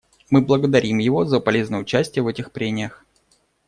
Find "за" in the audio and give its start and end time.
1.25-1.39